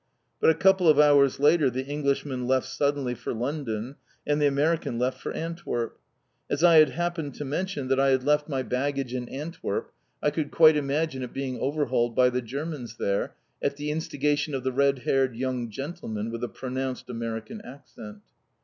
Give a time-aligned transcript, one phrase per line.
[0.39, 4.97] But a couple of hours later the Englishman left suddenly for London, and the American
[4.97, 5.99] left for Antwerp.
[6.49, 10.31] As I had happened to mention that I had left my baggage in Antwerp, I
[10.31, 14.71] could quite imagine it being overhauled by the Germans there, at the instigation of the
[14.71, 18.21] red haired young gentleman with the pronounced American accent.